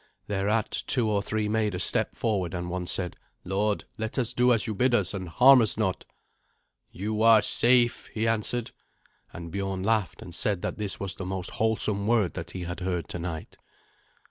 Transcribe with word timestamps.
Thereat 0.25 0.71
two 0.87 1.07
or 1.07 1.21
three 1.21 1.47
made 1.47 1.75
a 1.75 1.79
step 1.79 2.15
forward, 2.15 2.55
and 2.55 2.71
one 2.71 2.87
said, 2.87 3.17
"Lord, 3.45 3.83
let 3.99 4.17
us 4.17 4.33
do 4.33 4.51
as 4.51 4.65
you 4.65 4.73
bid 4.73 4.95
us, 4.95 5.13
and 5.13 5.29
harm 5.29 5.61
us 5.61 5.77
not." 5.77 6.05
"You 6.91 7.21
are 7.21 7.43
safe," 7.43 8.09
he 8.11 8.27
answered, 8.27 8.71
and 9.31 9.51
Biorn 9.51 9.83
laughed 9.83 10.23
and 10.23 10.33
said 10.33 10.63
that 10.63 10.79
this 10.79 10.99
was 10.99 11.13
the 11.13 11.25
most 11.27 11.51
wholesome 11.51 12.07
word 12.07 12.33
that 12.33 12.49
he 12.49 12.61
had 12.63 12.79
heard 12.79 13.07
tonight. 13.07 13.57